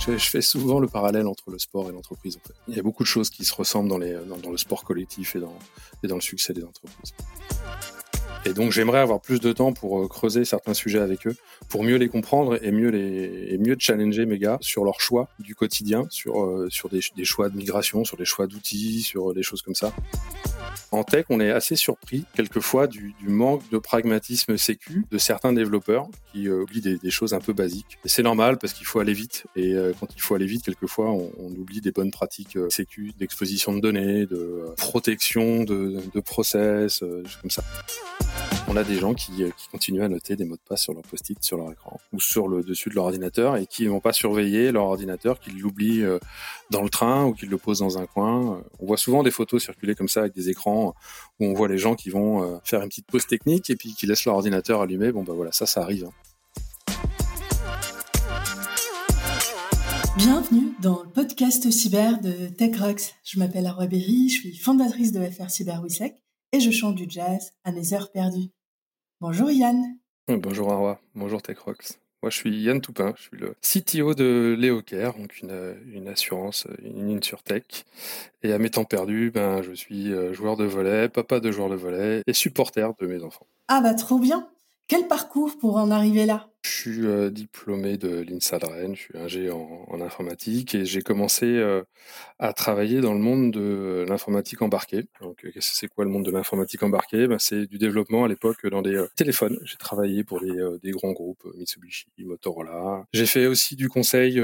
Je, 0.00 0.16
fais 0.16 0.40
souvent 0.40 0.80
le 0.80 0.88
parallèle 0.88 1.26
entre 1.26 1.50
le 1.50 1.58
sport 1.58 1.88
et 1.88 1.92
l'entreprise. 1.92 2.36
En 2.36 2.46
fait. 2.46 2.54
Il 2.68 2.76
y 2.76 2.78
a 2.80 2.82
beaucoup 2.82 3.02
de 3.02 3.08
choses 3.08 3.30
qui 3.30 3.44
se 3.44 3.54
ressemblent 3.54 3.88
dans, 3.88 3.98
le 3.98 4.56
sport 4.56 4.84
collectif 4.84 5.36
et 5.36 5.40
dans, 5.40 5.54
le 6.02 6.20
succès 6.20 6.52
des 6.52 6.64
entreprises. 6.64 7.12
Et 8.44 8.54
donc 8.54 8.70
j'aimerais 8.70 9.00
avoir 9.00 9.20
plus 9.20 9.40
de 9.40 9.52
temps 9.52 9.72
pour 9.72 10.00
euh, 10.00 10.08
creuser 10.08 10.44
certains 10.44 10.72
sujets 10.72 11.00
avec 11.00 11.26
eux, 11.26 11.36
pour 11.68 11.82
mieux 11.82 11.96
les 11.96 12.08
comprendre 12.08 12.58
et 12.64 12.70
mieux 12.70 12.88
les 12.88 13.58
mieux 13.58 13.76
challenger 13.78 14.26
mes 14.26 14.38
gars 14.38 14.58
sur 14.60 14.84
leurs 14.84 15.00
choix 15.00 15.28
du 15.40 15.54
quotidien, 15.54 16.06
sur 16.08 16.44
euh, 16.44 16.68
des, 16.90 17.24
choix 17.24 17.48
de 17.48 17.56
migration, 17.56 18.04
sur 18.04 18.16
des 18.16 18.24
choix 18.24 18.46
d'outils, 18.46 19.02
sur 19.02 19.34
des 19.34 19.42
choses 19.42 19.60
comme 19.60 19.74
ça. 19.74 19.92
En 20.92 21.04
tech, 21.04 21.26
on 21.28 21.40
est 21.40 21.50
assez 21.50 21.76
surpris 21.76 22.24
quelquefois 22.34 22.86
du, 22.86 23.14
manque 23.26 23.68
de 23.70 23.78
pragmatisme 23.78 24.56
sécu 24.56 25.04
de 25.10 25.18
certains 25.18 25.52
développeurs 25.52 26.08
qui 26.32 26.48
euh, 26.48 26.62
oublient 26.62 26.80
des, 26.80 26.98
des, 26.98 27.10
choses 27.10 27.34
un 27.34 27.40
peu 27.40 27.52
basiques. 27.52 27.98
C'est 28.04 28.22
normal 28.22 28.58
parce 28.58 28.72
qu'il 28.72 28.86
faut 28.86 29.00
aller 29.00 29.12
vite. 29.12 29.44
Et 29.56 29.74
quand 29.98 30.08
il 30.14 30.20
faut 30.20 30.34
aller 30.34 30.46
vite, 30.46 30.64
quelquefois, 30.64 31.10
on, 31.10 31.48
oublie 31.58 31.80
des 31.80 31.90
bonnes 31.90 32.10
pratiques 32.10 32.58
sécu, 32.68 33.12
d'exposition 33.18 33.74
de 33.74 33.80
données, 33.80 34.26
de 34.26 34.66
protection 34.76 35.64
de, 35.64 36.00
de 36.14 36.20
process, 36.20 37.00
comme 37.40 37.50
ça 37.50 37.62
on 38.68 38.76
a 38.76 38.84
des 38.84 38.96
gens 38.96 39.14
qui, 39.14 39.42
euh, 39.42 39.50
qui, 39.56 39.68
continuent 39.68 40.02
à 40.02 40.08
noter 40.08 40.36
des 40.36 40.44
mots 40.44 40.56
de 40.56 40.60
passe 40.68 40.82
sur 40.82 40.92
leur 40.92 41.02
post-it, 41.02 41.42
sur 41.42 41.56
leur 41.56 41.72
écran 41.72 41.98
ou 42.12 42.20
sur 42.20 42.48
le 42.48 42.62
dessus 42.62 42.90
de 42.90 42.94
leur 42.94 43.04
ordinateur 43.04 43.56
et 43.56 43.66
qui 43.66 43.86
vont 43.86 44.00
pas 44.00 44.12
surveiller 44.12 44.70
leur 44.72 44.84
ordinateur, 44.84 45.40
qu'ils 45.40 45.58
l'oublient 45.58 46.02
euh, 46.02 46.18
dans 46.70 46.82
le 46.82 46.90
train 46.90 47.24
ou 47.24 47.32
qu'ils 47.32 47.48
le 47.48 47.56
posent 47.56 47.78
dans 47.78 47.98
un 47.98 48.06
coin. 48.06 48.62
On 48.78 48.86
voit 48.86 48.98
souvent 48.98 49.22
des 49.22 49.30
photos 49.30 49.64
circuler 49.64 49.94
comme 49.94 50.08
ça 50.08 50.20
avec 50.20 50.34
des 50.34 50.50
écrans 50.50 50.94
où 51.40 51.46
on 51.46 51.54
voit 51.54 51.68
les 51.68 51.78
gens 51.78 51.94
qui 51.94 52.10
vont 52.10 52.42
euh, 52.42 52.58
faire 52.62 52.82
une 52.82 52.88
petite 52.88 53.06
pause 53.06 53.26
technique 53.26 53.70
et 53.70 53.76
puis 53.76 53.94
qui 53.94 54.06
laissent 54.06 54.26
leur 54.26 54.34
ordinateur 54.34 54.82
allumé. 54.82 55.12
Bon 55.12 55.22
bah 55.22 55.32
voilà, 55.34 55.50
ça, 55.52 55.64
ça 55.64 55.80
arrive. 55.80 56.04
Hein. 56.04 56.12
Bienvenue 60.18 60.74
dans 60.82 61.02
le 61.04 61.08
podcast 61.08 61.70
cyber 61.70 62.20
de 62.20 62.48
TechRox. 62.48 63.14
Je 63.24 63.38
m'appelle 63.38 63.66
Arwa 63.66 63.86
Berry, 63.86 64.28
je 64.28 64.40
suis 64.40 64.56
fondatrice 64.56 65.12
de 65.12 65.24
FR 65.24 65.48
Cyber 65.48 65.80
et 66.52 66.60
je 66.60 66.70
chante 66.70 66.96
du 66.96 67.06
jazz 67.08 67.52
à 67.64 67.72
mes 67.72 67.94
heures 67.94 68.10
perdues. 68.10 68.50
Bonjour 69.20 69.50
Yann. 69.50 69.98
Bonjour 70.28 70.70
Arwa, 70.72 71.00
bonjour 71.14 71.42
TechRox. 71.42 71.98
Moi, 72.22 72.30
je 72.30 72.36
suis 72.36 72.62
Yann 72.62 72.80
Toupin, 72.80 73.14
je 73.16 73.22
suis 73.22 73.36
le 73.36 73.54
CTO 73.62 74.14
de 74.14 74.56
Leocare, 74.58 75.16
donc 75.16 75.40
une, 75.40 75.76
une 75.92 76.08
assurance, 76.08 76.66
une 76.82 77.16
InsurTech. 77.16 77.84
Et 78.42 78.52
à 78.52 78.58
mes 78.58 78.70
temps 78.70 78.84
perdus, 78.84 79.30
ben, 79.32 79.62
je 79.62 79.72
suis 79.72 80.12
euh, 80.12 80.32
joueur 80.32 80.56
de 80.56 80.64
volet, 80.64 81.08
papa 81.08 81.38
de 81.40 81.50
joueur 81.52 81.68
de 81.68 81.76
volet 81.76 82.22
et 82.26 82.32
supporter 82.32 82.92
de 83.00 83.06
mes 83.06 83.22
enfants. 83.22 83.46
Ah 83.68 83.80
bah 83.80 83.94
trop 83.94 84.18
bien 84.18 84.48
Quel 84.88 85.06
parcours 85.06 85.56
pour 85.58 85.76
en 85.76 85.90
arriver 85.90 86.26
là? 86.26 86.48
Je 86.62 86.70
suis 86.70 87.06
euh, 87.06 87.30
diplômé 87.30 87.96
de 87.96 88.20
l'INSA 88.20 88.58
de 88.58 88.66
Rennes, 88.66 88.96
je 88.96 89.02
suis 89.02 89.18
ingé 89.18 89.50
en, 89.50 90.00
informatique 90.00 90.76
et 90.76 90.84
j'ai 90.84 91.02
commencé 91.02 91.44
euh, 91.46 91.82
à 92.38 92.52
travailler 92.52 93.00
dans 93.00 93.12
le 93.12 93.18
monde 93.18 93.52
de 93.52 94.04
l'informatique 94.08 94.62
embarquée. 94.62 95.06
Donc, 95.20 95.44
euh, 95.44 95.50
c'est 95.58 95.88
quoi 95.88 96.04
le 96.04 96.10
monde 96.10 96.24
de 96.24 96.30
l'informatique 96.30 96.82
embarquée? 96.82 97.26
Ben, 97.26 97.38
C'est 97.38 97.66
du 97.66 97.78
développement 97.78 98.24
à 98.24 98.28
l'époque 98.28 98.64
dans 98.68 98.82
des 98.82 99.04
téléphones. 99.16 99.58
J'ai 99.64 99.76
travaillé 99.76 100.22
pour 100.22 100.40
des, 100.40 100.90
grands 100.92 101.12
groupes, 101.12 101.44
Mitsubishi, 101.56 102.06
Motorola. 102.18 103.04
J'ai 103.12 103.26
fait 103.26 103.46
aussi 103.46 103.76
du 103.76 103.88
conseil 103.88 104.40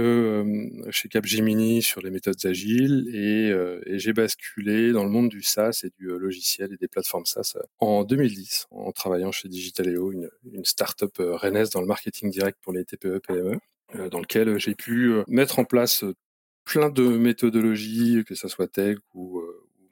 chez 0.91 1.09
Capgemini 1.09 1.83
sur 1.83 2.01
les 2.01 2.11
méthodes 2.11 2.45
agiles 2.45 3.09
et, 3.13 3.51
et 3.87 3.99
j'ai 3.99 4.13
basculé 4.13 4.93
dans 4.93 5.05
le 5.05 5.11
monde 5.11 5.29
du 5.29 5.43
SaaS 5.43 5.83
et 5.85 5.91
du 5.99 6.07
logiciel 6.07 6.73
et 6.73 6.77
des 6.77 6.89
plateformes 6.89 7.27
SaaS 7.27 7.57
en 7.79 8.05
2010 8.05 8.67
en 8.71 8.93
travaillant 8.93 9.33
chez 9.33 9.49
Digitaleo, 9.49 10.13
une, 10.13 10.29
une 10.53 10.65
start-up 10.65 11.13
rennaise 11.19 11.71
dans 11.71 11.81
le 11.81 11.87
marketing 11.87 12.14
direct 12.23 12.59
pour 12.63 12.73
les 12.73 12.85
TPE 12.85 13.21
PME, 13.27 13.59
euh, 13.97 14.09
dans 14.09 14.21
lequel 14.21 14.59
j'ai 14.59 14.75
pu 14.75 15.13
euh, 15.13 15.25
mettre 15.29 15.59
en 15.59 15.65
place 15.65 16.05
euh, 16.05 16.15
plein 16.65 16.91
de 16.91 17.03
méthodologies, 17.03 18.25
que 18.27 18.35
ça 18.35 18.49
soit 18.49 18.69
tech 18.69 18.97
ou, 19.15 19.43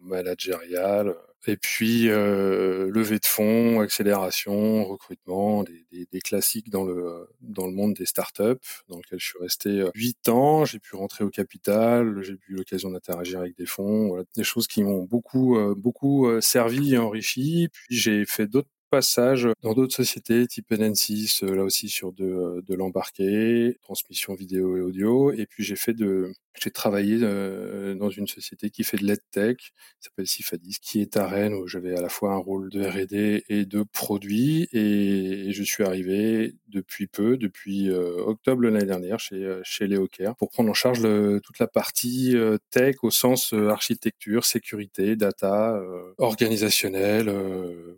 managériale, 0.00 1.14
et 1.46 1.56
puis 1.56 2.08
euh, 2.08 2.90
levée 2.90 3.18
de 3.18 3.26
fonds, 3.26 3.80
accélération, 3.80 4.84
recrutement, 4.84 5.64
des, 5.64 6.20
classiques 6.20 6.70
dans 6.70 6.84
le 6.84 7.28
dans 7.40 7.66
le 7.66 7.72
monde 7.72 7.94
des 7.94 8.06
startups, 8.06 8.82
dans 8.88 8.96
lequel 8.96 9.20
je 9.20 9.26
suis 9.26 9.38
resté 9.38 9.84
huit 9.94 10.28
ans. 10.28 10.64
J'ai 10.64 10.78
pu 10.78 10.96
rentrer 10.96 11.24
au 11.24 11.30
capital, 11.30 12.22
j'ai 12.22 12.32
eu 12.48 12.54
l'occasion 12.54 12.90
d'interagir 12.90 13.40
avec 13.40 13.56
des 13.56 13.66
fonds, 13.66 14.08
voilà, 14.08 14.24
des 14.34 14.44
choses 14.44 14.66
qui 14.66 14.82
m'ont 14.82 15.04
beaucoup 15.04 15.58
beaucoup 15.76 16.40
servi 16.40 16.94
et 16.94 16.98
enrichi. 16.98 17.68
Puis 17.72 17.96
j'ai 17.96 18.24
fait 18.24 18.46
d'autres 18.46 18.70
passage 18.92 19.48
dans 19.62 19.72
d'autres 19.72 19.94
sociétés 19.94 20.46
type 20.46 20.70
N6, 20.70 21.44
euh, 21.44 21.56
là 21.56 21.64
aussi 21.64 21.88
sur 21.88 22.12
de, 22.12 22.26
euh, 22.26 22.62
de 22.68 22.74
l'embarqué, 22.74 23.78
transmission 23.80 24.34
vidéo 24.34 24.76
et 24.76 24.82
audio. 24.82 25.32
Et 25.32 25.46
puis 25.46 25.64
j'ai 25.64 25.76
fait 25.76 25.94
de, 25.94 26.30
j'ai 26.60 26.70
travaillé 26.70 27.18
euh, 27.22 27.94
dans 27.94 28.10
une 28.10 28.26
société 28.26 28.68
qui 28.68 28.84
fait 28.84 28.98
de 28.98 29.04
l'EdTech, 29.04 29.56
qui 29.56 29.72
s'appelle 29.98 30.26
Sifadis, 30.26 30.76
qui 30.82 31.00
est 31.00 31.16
à 31.16 31.26
Rennes, 31.26 31.54
où 31.54 31.66
j'avais 31.66 31.96
à 31.96 32.02
la 32.02 32.10
fois 32.10 32.34
un 32.34 32.36
rôle 32.36 32.68
de 32.68 32.84
R&D 32.84 33.44
et 33.48 33.64
de 33.64 33.82
produit. 33.82 34.68
Et, 34.72 35.50
je 35.52 35.62
suis 35.62 35.84
arrivé 35.84 36.54
depuis 36.68 37.06
peu, 37.06 37.36
depuis 37.36 37.90
octobre 37.90 38.62
l'année 38.62 38.86
dernière, 38.86 39.20
chez, 39.20 39.60
chez 39.62 39.86
Leocare, 39.86 40.34
pour 40.36 40.50
prendre 40.50 40.70
en 40.70 40.74
charge 40.74 41.02
toute 41.42 41.58
la 41.58 41.66
partie 41.66 42.34
tech 42.70 42.96
au 43.02 43.10
sens 43.10 43.52
architecture, 43.52 44.44
sécurité, 44.44 45.14
data, 45.14 45.80
organisationnel, 46.18 47.30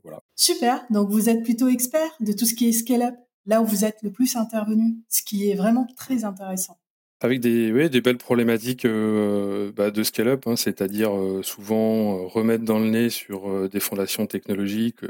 voilà. 0.02 0.20
Super 0.34 0.83
donc 0.90 1.10
vous 1.10 1.28
êtes 1.28 1.42
plutôt 1.42 1.68
expert 1.68 2.10
de 2.20 2.32
tout 2.32 2.46
ce 2.46 2.54
qui 2.54 2.68
est 2.68 2.72
scale-up, 2.72 3.14
là 3.46 3.60
où 3.60 3.64
vous 3.64 3.84
êtes 3.84 3.98
le 4.02 4.10
plus 4.10 4.36
intervenu, 4.36 4.96
ce 5.08 5.22
qui 5.22 5.50
est 5.50 5.54
vraiment 5.54 5.86
très 5.96 6.24
intéressant. 6.24 6.78
Avec 7.20 7.40
des, 7.40 7.88
des 7.88 8.00
belles 8.00 8.18
problématiques 8.18 8.84
euh, 8.84 9.72
bah, 9.74 9.90
de 9.90 10.02
scale-up, 10.02 10.46
hein, 10.46 10.56
c'est-à-dire 10.56 11.16
euh, 11.16 11.42
souvent 11.42 12.18
euh, 12.18 12.26
remettre 12.26 12.64
dans 12.64 12.78
le 12.78 12.90
nez 12.90 13.08
sur 13.08 13.68
des 13.68 13.80
fondations 13.80 14.26
technologiques, 14.26 15.00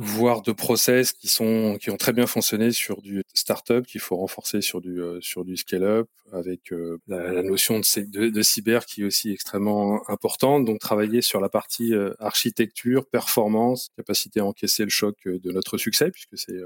voire 0.00 0.40
de 0.40 0.52
process 0.52 1.12
qui 1.12 1.28
sont 1.28 1.76
qui 1.78 1.90
ont 1.90 1.98
très 1.98 2.14
bien 2.14 2.26
fonctionné 2.26 2.72
sur 2.72 3.02
du 3.02 3.22
startup 3.34 3.86
qu'il 3.86 4.00
faut 4.00 4.16
renforcer 4.16 4.62
sur 4.62 4.80
du 4.80 4.98
euh, 4.98 5.20
sur 5.20 5.44
du 5.44 5.58
scale 5.58 5.84
up 5.84 6.08
avec 6.32 6.72
euh, 6.72 6.98
la, 7.06 7.42
notion 7.42 7.80
de, 7.80 8.28
de, 8.30 8.42
cyber 8.42 8.86
qui 8.86 9.02
est 9.02 9.04
aussi 9.04 9.30
extrêmement 9.30 10.08
importante. 10.08 10.64
Donc 10.64 10.78
travailler 10.78 11.20
sur 11.20 11.40
la 11.40 11.50
partie 11.50 11.92
euh, 11.92 12.14
architecture 12.18 13.04
performance 13.06 13.90
capacité 13.94 14.40
à 14.40 14.46
encaisser 14.46 14.84
le 14.84 14.90
choc 14.90 15.16
de 15.26 15.52
notre 15.52 15.76
succès 15.76 16.10
puisque 16.10 16.38
c'est 16.38 16.58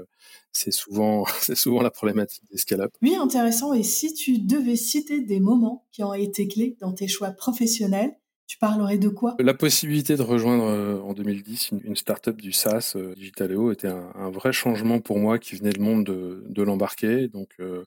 c'est 0.53 0.71
souvent 0.71 1.25
c'est 1.41 1.55
souvent 1.55 1.81
la 1.81 1.91
problématique 1.91 2.43
des 2.49 2.57
scale 2.57 2.81
up 2.81 2.93
oui 3.01 3.15
intéressant. 3.15 3.73
Et 3.73 3.83
si 3.83 4.13
tu 4.13 4.39
devais 4.39 4.77
citer 4.77 5.19
des 5.19 5.41
moments 5.41 5.85
qui 5.91 6.03
ont 6.03 6.13
été 6.13 6.47
clés 6.47 6.77
dans 6.79 6.93
tes 6.93 7.09
choix 7.09 7.31
professionnels 7.31 8.15
tu 8.47 8.59
parlerais 8.59 8.99
de 8.99 9.09
quoi? 9.09 9.35
La 9.39 9.55
possibilité 9.55 10.15
de 10.15 10.21
rejoindre 10.21 10.65
euh, 10.65 10.99
en 11.01 11.13
2010 11.13 11.71
une, 11.71 11.81
une 11.83 11.95
start-up 11.95 12.39
du 12.39 12.51
SaaS, 12.51 12.93
euh, 12.95 13.15
Digitaleo, 13.15 13.71
était 13.71 13.87
un, 13.87 14.29
vrai 14.29 14.53
changement 14.53 14.99
pour 14.99 15.17
moi 15.17 15.39
qui 15.39 15.55
venait 15.55 15.71
du 15.71 15.79
monde 15.79 16.05
de, 16.05 16.43
de 16.47 16.63
l'embarquer. 16.63 17.27
Donc, 17.27 17.49
euh, 17.59 17.83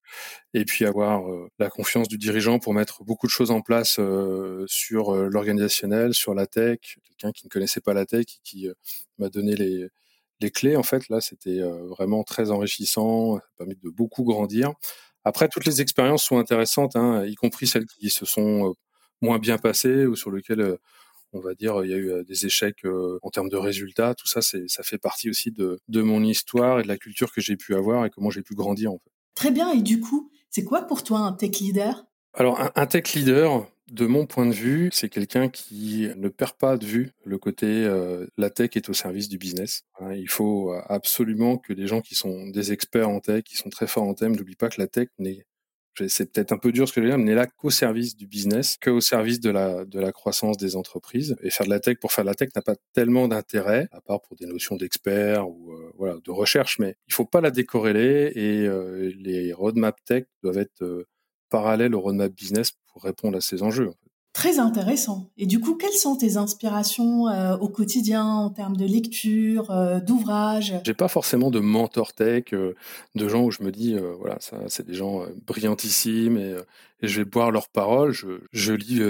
et 0.55 0.65
puis 0.65 0.85
avoir 0.85 1.31
euh, 1.31 1.49
la 1.61 1.71
confiance 1.71 2.09
du 2.09 2.19
dirigeant 2.19 2.59
pour 2.59 2.75
mettre 2.75 3.05
beaucoup 3.05 3.27
de 3.27 3.31
choses 3.31 3.53
en 3.53 3.61
place 3.61 4.01
sur 4.67 5.15
l'organisationnel, 5.15 6.13
sur 6.15 6.35
la 6.35 6.47
tech. 6.47 6.99
Quelqu'un 7.05 7.33
qui 7.33 7.47
ne 7.47 7.51
connaissait 7.51 7.81
pas 7.81 7.95
la 7.95 8.07
tech 8.07 8.27
et 8.27 8.41
qui 8.43 8.69
m'a 9.19 9.29
donné 9.29 9.55
les, 9.55 9.89
les 10.41 10.51
clés. 10.51 10.77
En 10.77 10.83
fait, 10.83 11.09
là, 11.09 11.21
c'était 11.21 11.61
vraiment 11.61 12.25
très 12.25 12.51
enrichissant. 12.51 13.37
Ça 13.37 13.43
a 13.43 13.59
permis 13.59 13.77
de 13.83 13.91
beaucoup 13.91 14.25
grandir. 14.25 14.73
Après, 15.25 15.49
toutes 15.49 15.67
les 15.67 15.81
expériences 15.81 16.25
sont 16.25 16.39
intéressantes, 16.39 16.97
hein, 16.97 17.25
y 17.27 17.35
compris 17.35 17.67
celles 17.67 17.87
qui 17.87 18.11
se 18.11 18.25
sont 18.25 18.75
moins 19.21 19.39
bien 19.39 19.59
passé 19.59 20.07
ou 20.07 20.17
sur 20.17 20.31
lequel 20.31 20.61
euh, 20.61 20.77
on 21.33 21.41
va 21.41 21.55
dire 21.55 21.85
il 21.85 21.91
y 21.91 21.95
a 21.95 21.97
eu 21.97 22.11
euh, 22.11 22.25
des 22.25 22.47
échecs 22.47 22.85
euh, 22.85 23.19
en 23.23 23.31
termes 23.31 23.49
de 23.49 23.57
résultats. 23.57 24.15
Tout 24.15 24.27
ça, 24.27 24.43
c'est 24.43 24.69
ça 24.69 24.83
fait 24.83 24.99
partie 24.99 25.31
aussi 25.31 25.51
de, 25.51 25.81
de 25.89 26.03
mon 26.03 26.23
histoire 26.23 26.81
et 26.81 26.83
de 26.83 26.89
la 26.89 26.97
culture 26.97 27.33
que 27.33 27.41
j'ai 27.41 27.57
pu 27.57 27.75
avoir 27.75 28.05
et 28.05 28.11
comment 28.11 28.31
j'ai 28.31 28.43
pu 28.43 28.55
grandir 28.55 28.93
en 28.93 28.99
fait. 28.99 29.11
Très 29.35 29.51
bien. 29.51 29.73
Et 29.73 29.83
du 29.83 30.01
coup, 30.01 30.31
c'est 30.51 30.65
quoi 30.65 30.83
pour 30.83 31.03
toi 31.05 31.21
un 31.21 31.33
tech 31.33 31.61
leader? 31.61 32.05
Alors 32.35 32.61
un, 32.77 32.87
tech 32.87 33.15
leader, 33.15 33.67
de 33.91 34.07
mon 34.07 34.27
point 34.27 34.47
de 34.47 34.53
vue, 34.53 34.91
c'est 34.93 35.09
quelqu'un 35.09 35.49
qui 35.49 36.09
ne 36.15 36.29
perd 36.29 36.53
pas 36.53 36.77
de 36.77 36.85
vue 36.85 37.13
le 37.25 37.39
côté 37.39 37.89
la 38.37 38.51
tech 38.51 38.71
est 38.75 38.89
au 38.89 38.93
service 38.93 39.29
du 39.29 39.39
business. 39.39 39.85
Hein, 39.99 40.13
il 40.13 40.29
faut 40.29 40.73
absolument 40.87 41.57
que 41.57 41.73
les 41.73 41.87
gens 41.87 42.01
qui 42.01 42.15
sont 42.15 42.47
des 42.49 42.71
experts 42.71 43.09
en 43.09 43.19
tech, 43.21 43.43
qui 43.45 43.57
sont 43.57 43.71
très 43.71 43.87
forts 43.87 44.05
en 44.05 44.15
thème, 44.15 44.37
n'oublient 44.37 44.57
pas 44.57 44.69
que 44.69 44.81
la 44.81 44.87
tech 44.87 45.09
n'est 45.19 45.47
c'est 46.07 46.33
peut-être 46.33 46.53
un 46.53 46.59
peu 46.59 46.73
dur 46.73 46.89
ce 46.89 46.93
que 46.93 47.01
je 47.01 47.07
veux 47.07 47.11
dire, 47.11 47.19
mais 47.19 47.25
n'est 47.25 47.35
là 47.35 47.47
qu'au 47.47 47.71
service 47.71 48.17
du 48.17 48.27
business, 48.27 48.77
qu'au 48.83 49.01
service 49.01 49.41
de 49.41 49.51
la, 49.51 50.13
croissance 50.13 50.57
des 50.57 50.77
entreprises. 50.77 51.37
Et 51.43 51.51
faire 51.51 51.67
de 51.67 51.71
la 51.71 51.81
tech 51.81 51.99
pour 51.99 52.13
faire 52.13 52.25
de 52.25 52.29
la 52.31 52.35
tech 52.35 52.51
n'a 52.55 52.63
pas 52.63 52.77
tellement 52.93 53.29
d'intérêt, 53.29 53.89
à 53.93 54.01
part 54.01 54.21
pour 54.23 54.37
des 54.37 54.47
notions 54.47 54.77
d'experts 54.77 55.49
ou 55.49 55.73
euh, 55.73 55.93
voilà, 55.97 56.19
de 56.25 56.31
recherche, 56.31 56.79
mais 56.79 56.97
il 57.07 57.15
faut 57.15 57.25
pas 57.25 57.41
la 57.41 57.51
décorréler 57.51 58.33
et 58.35 58.67
euh, 58.67 59.13
les 59.19 59.53
roadmap 59.53 59.97
tech 60.05 60.25
doivent 60.43 60.59
être 60.59 60.83
euh, 60.83 61.07
parallèles 61.51 61.95
au 61.95 62.01
roadmap 62.01 62.33
business 62.33 62.73
pour 62.93 63.03
répondre 63.03 63.37
à 63.37 63.41
ces 63.41 63.63
enjeux. 63.63 63.91
Très 64.39 64.61
intéressant. 64.61 65.33
Et 65.37 65.47
du 65.47 65.59
coup, 65.59 65.75
quelles 65.75 65.91
sont 65.91 66.15
tes 66.15 66.37
inspirations 66.37 67.27
euh, 67.27 67.57
au 67.57 67.69
quotidien 67.69 68.25
en 68.25 68.51
termes 68.51 68.77
de 68.77 68.85
lecture, 68.85 69.73
euh, 69.73 69.99
d'ouvrages 69.99 70.75
J'ai 70.87 70.95
pas 70.95 71.09
forcément 71.09 71.51
de 71.51 71.59
mentor 71.59 72.13
tech, 72.13 72.45
euh, 72.53 72.77
de 73.17 73.29
gens 73.29 73.43
où 73.43 73.51
je 73.51 73.65
me 73.65 73.73
dis, 73.73 73.97
voilà, 74.21 74.37
ça, 74.39 74.59
c'est 74.69 74.87
des 74.87 74.95
gens 74.95 75.25
brillantissimes 75.45 76.37
et, 76.37 76.55
je 77.01 77.21
vais 77.21 77.25
boire 77.25 77.51
leurs 77.53 77.69
paroles. 77.69 78.13
Je, 78.13 78.73
lis 78.73 79.01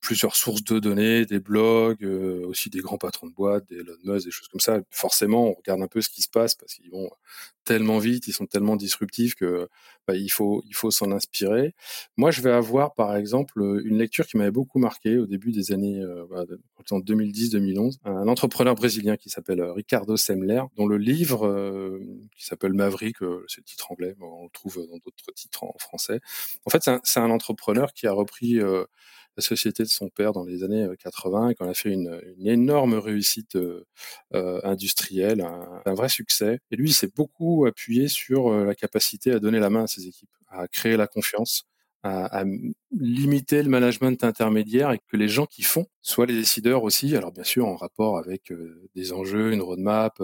plusieurs 0.00 0.36
sources 0.36 0.62
de 0.64 0.78
données, 0.78 1.26
des 1.26 1.40
blogs, 1.40 2.04
aussi 2.44 2.70
des 2.70 2.80
grands 2.80 2.98
patrons 2.98 3.26
de 3.28 3.32
boîtes, 3.32 3.68
des 3.68 3.76
Elon 3.76 3.94
Musk, 4.04 4.26
des 4.26 4.32
choses 4.32 4.48
comme 4.48 4.60
ça. 4.60 4.80
Forcément, 4.90 5.48
on 5.50 5.54
regarde 5.54 5.80
un 5.80 5.86
peu 5.86 6.00
ce 6.00 6.10
qui 6.10 6.22
se 6.22 6.28
passe 6.28 6.54
parce 6.56 6.74
qu'ils 6.74 6.90
vont 6.90 7.08
tellement 7.66 7.98
vite, 7.98 8.28
ils 8.28 8.32
sont 8.32 8.46
tellement 8.46 8.76
disruptifs 8.76 9.34
que 9.34 9.68
bah, 10.06 10.14
il 10.14 10.28
faut 10.28 10.62
il 10.66 10.74
faut 10.74 10.90
s'en 10.90 11.10
inspirer. 11.10 11.74
Moi, 12.16 12.30
je 12.30 12.40
vais 12.40 12.52
avoir 12.52 12.94
par 12.94 13.16
exemple 13.16 13.60
une 13.84 13.98
lecture 13.98 14.26
qui 14.26 14.36
m'avait 14.36 14.52
beaucoup 14.52 14.78
marqué 14.78 15.18
au 15.18 15.26
début 15.26 15.52
des 15.52 15.72
années 15.72 16.00
euh, 16.00 16.24
bah, 16.30 16.44
en 16.90 17.00
2010-2011, 17.00 17.96
un 18.04 18.28
entrepreneur 18.28 18.74
brésilien 18.74 19.16
qui 19.16 19.28
s'appelle 19.28 19.60
euh, 19.60 19.72
Ricardo 19.72 20.16
Semler, 20.16 20.62
dont 20.76 20.86
le 20.86 20.96
livre 20.96 21.46
euh, 21.46 22.00
qui 22.36 22.46
s'appelle 22.46 22.72
Maverick, 22.72 23.16
c'est 23.48 23.60
le 23.60 23.64
titre 23.64 23.90
anglais, 23.90 24.14
on 24.20 24.44
le 24.44 24.50
trouve 24.50 24.76
dans 24.76 24.98
d'autres 24.98 25.32
titres 25.34 25.64
en 25.64 25.74
français. 25.78 26.20
En 26.64 26.70
fait, 26.70 26.82
c'est 27.02 27.20
un, 27.20 27.24
un, 27.24 27.30
entrepreneur 27.30 27.92
qui 27.92 28.06
a 28.06 28.12
repris 28.12 28.60
la 29.36 29.42
société 29.42 29.82
de 29.82 29.88
son 29.88 30.08
père 30.08 30.32
dans 30.32 30.44
les 30.44 30.62
années 30.62 30.88
80 30.98 31.50
et 31.50 31.54
qu'on 31.54 31.68
a 31.68 31.74
fait 31.74 31.90
une, 31.90 32.20
une 32.38 32.46
énorme 32.46 32.94
réussite 32.94 33.56
euh, 33.56 33.84
industrielle, 34.32 35.40
un, 35.40 35.82
un, 35.84 35.94
vrai 35.94 36.08
succès. 36.08 36.60
Et 36.70 36.76
lui, 36.76 36.90
il 36.90 36.94
s'est 36.94 37.10
beaucoup 37.14 37.66
appuyé 37.66 38.08
sur 38.08 38.50
la 38.50 38.74
capacité 38.74 39.32
à 39.32 39.38
donner 39.38 39.58
la 39.58 39.70
main 39.70 39.84
à 39.84 39.86
ses 39.86 40.06
équipes, 40.06 40.30
à 40.48 40.68
créer 40.68 40.96
la 40.96 41.06
confiance, 41.06 41.64
à, 42.02 42.40
à, 42.40 42.44
limiter 42.92 43.62
le 43.62 43.68
management 43.68 44.22
intermédiaire 44.24 44.92
et 44.92 44.98
que 44.98 45.16
les 45.16 45.28
gens 45.28 45.46
qui 45.46 45.62
font 45.62 45.86
soient 46.02 46.26
les 46.26 46.36
décideurs 46.36 46.82
aussi. 46.82 47.16
Alors 47.16 47.32
bien 47.32 47.44
sûr 47.44 47.66
en 47.66 47.76
rapport 47.76 48.18
avec 48.18 48.52
des 48.94 49.12
enjeux, 49.12 49.52
une 49.52 49.62
roadmap, 49.62 50.20